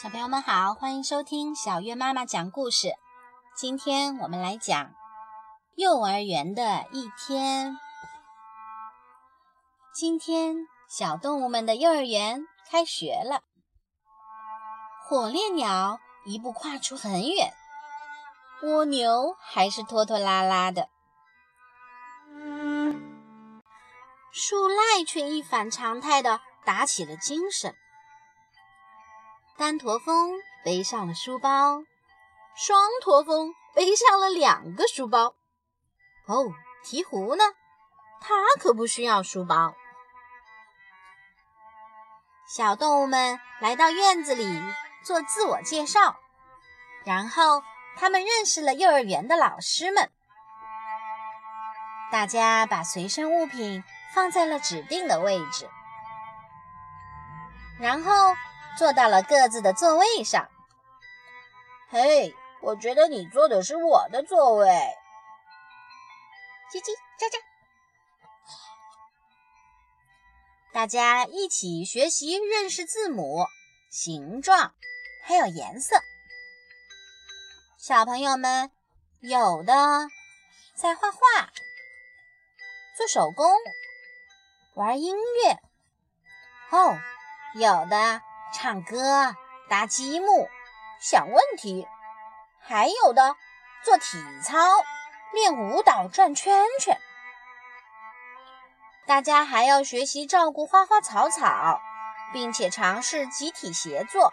[0.00, 2.92] 小朋友们好，欢迎收听小月妈妈讲故事。
[3.56, 4.94] 今天我们来讲
[5.74, 7.76] 幼儿园的一天。
[9.92, 10.54] 今天
[10.88, 13.42] 小动物们的幼儿园开学了。
[15.08, 17.52] 火烈鸟一步跨出很远，
[18.62, 20.88] 蜗牛还是拖拖拉拉的，
[24.30, 27.74] 树赖却一反常态的打起了精神。
[29.58, 31.82] 单驼峰背上了书包，
[32.54, 35.34] 双驼峰背上了两个书包。
[36.26, 36.54] 哦，
[36.84, 37.42] 鹈鹕呢？
[38.20, 39.74] 它可不需要书包。
[42.46, 44.46] 小动物们来到院子里
[45.02, 46.20] 做自我介绍，
[47.04, 47.64] 然后
[47.96, 50.08] 他们认识了幼儿园的老师们。
[52.12, 53.82] 大家把随身物品
[54.14, 55.68] 放在了指定的位置，
[57.80, 58.36] 然后。
[58.78, 60.48] 坐到了各自的座位上。
[61.90, 64.68] 嘿，我觉得你坐的是我的座位。
[66.70, 67.40] 叽叽喳喳，
[70.72, 73.48] 大家一起学习认识字母、
[73.90, 74.72] 形状，
[75.24, 75.96] 还有颜色。
[77.78, 78.70] 小朋友们
[79.18, 79.74] 有的
[80.76, 81.18] 在画画、
[82.96, 83.50] 做手工、
[84.74, 85.58] 玩音乐。
[86.70, 86.96] 哦，
[87.54, 88.27] 有的。
[88.60, 89.36] 唱歌、
[89.68, 90.50] 搭积木、
[90.98, 91.86] 想问题，
[92.60, 93.36] 还有的
[93.84, 94.58] 做体操、
[95.32, 97.00] 练舞蹈、转圈圈。
[99.06, 101.80] 大家还要学习照顾花花草草，
[102.32, 104.32] 并且尝试集体协作。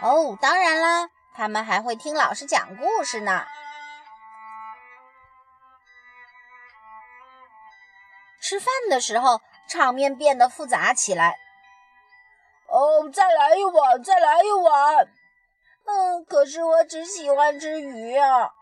[0.00, 3.46] 哦，当然啦，他们还会听老师讲故事呢。
[8.40, 11.36] 吃饭的时候，场面变得复杂起来。
[12.70, 15.08] 哦，再来一碗，再来一碗。
[15.84, 18.52] 嗯，可是我只喜欢吃鱼呀。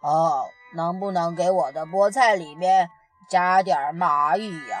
[0.00, 2.88] 哦，能不能给我的菠菜里面
[3.28, 4.78] 加点蚂蚁呀？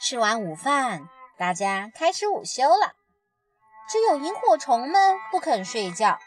[0.00, 2.94] 吃完午饭，大家开始午休了。
[3.88, 6.18] 只有萤火虫们不肯睡觉。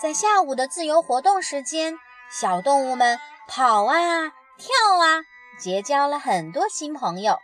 [0.00, 1.98] 在下午的自由活动时间，
[2.30, 5.24] 小动物们跑啊，跳啊。
[5.58, 7.38] 结交了很多新朋友，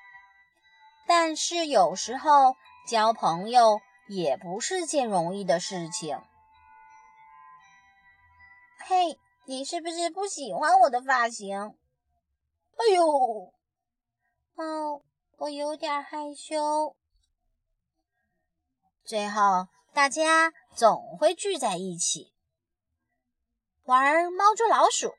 [1.07, 6.21] 但是有时候交朋友也不是件容易的事情。
[8.87, 11.77] 嘿，你是不是不喜欢我的发型？
[12.77, 13.53] 哎呦，
[14.57, 15.03] 哦，
[15.37, 16.97] 我有点害羞。
[19.05, 22.33] 最后，大家总会聚在一起，
[23.85, 25.15] 玩猫捉老鼠，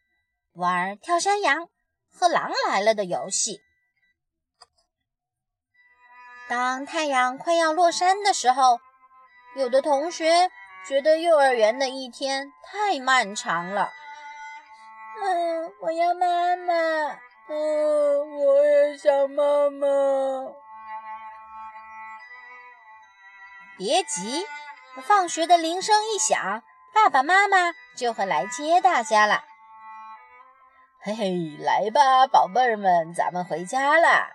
[0.53, 1.69] 玩跳山羊。
[2.11, 3.61] 和狼来了的游戏。
[6.47, 8.79] 当太阳快要落山的时候，
[9.55, 10.49] 有的同学
[10.87, 13.91] 觉得幼儿园的一天太漫长了。
[15.21, 16.73] 嗯，我要妈妈。
[17.49, 19.87] 嗯，我也想妈妈。
[23.77, 24.45] 别急，
[25.03, 29.43] 放学的铃声一响，爸爸妈妈就会来接大家了。
[31.01, 34.29] 嘿嘿，来吧，宝贝儿们，咱们回家啦！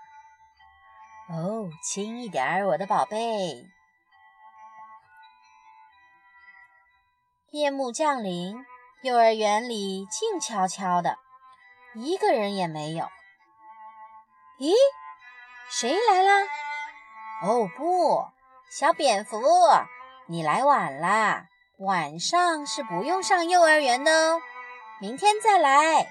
[1.29, 3.67] 哦，轻一点儿，我的宝贝。
[7.51, 8.65] 夜幕降临，
[9.03, 11.19] 幼儿园里静悄悄的，
[11.95, 13.05] 一个人也没有。
[14.59, 14.73] 咦，
[15.69, 16.47] 谁来啦？
[17.43, 18.27] 哦不，
[18.71, 19.39] 小蝙蝠，
[20.29, 21.45] 你来晚啦！
[21.77, 24.41] 晚上是不用上幼儿园的哦，
[24.99, 26.11] 明天再来。